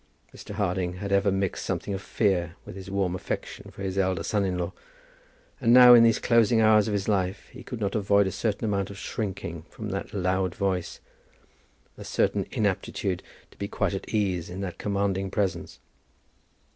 Mr. 0.35 0.55
Harding 0.55 0.93
had 0.93 1.11
ever 1.11 1.31
mixed 1.31 1.63
something 1.63 1.93
of 1.93 2.01
fear 2.01 2.55
with 2.65 2.75
his 2.75 2.89
warm 2.89 3.13
affection 3.13 3.69
for 3.69 3.83
his 3.83 3.99
elder 3.99 4.23
son 4.23 4.43
in 4.43 4.57
law, 4.57 4.73
and 5.59 5.71
now 5.73 5.93
in 5.93 6.01
these 6.03 6.17
closing 6.17 6.59
hours 6.59 6.87
of 6.87 6.93
his 6.93 7.07
life 7.07 7.49
he 7.51 7.61
could 7.61 7.79
not 7.79 7.93
avoid 7.93 8.25
a 8.25 8.31
certain 8.31 8.65
amount 8.65 8.89
of 8.89 8.97
shrinking 8.97 9.61
from 9.69 9.89
that 9.89 10.11
loud 10.11 10.55
voice, 10.55 11.01
a 11.99 12.03
certain 12.03 12.47
inaptitude 12.49 13.21
to 13.51 13.57
be 13.59 13.67
quite 13.67 13.93
at 13.93 14.09
ease 14.09 14.49
in 14.49 14.61
that 14.61 14.79
commanding 14.79 15.29
presence. 15.29 15.77